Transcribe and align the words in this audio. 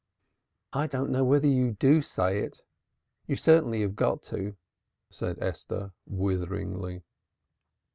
"I 0.73 0.87
don't 0.87 1.11
know 1.11 1.23
whether 1.23 1.45
you 1.45 1.73
do 1.73 2.01
say 2.01 2.39
it. 2.39 2.63
You 3.27 3.35
certainly 3.35 3.81
have 3.81 3.95
got 3.95 4.23
to," 4.23 4.55
said 5.11 5.37
Esther 5.39 5.91
witheringly. 6.07 7.03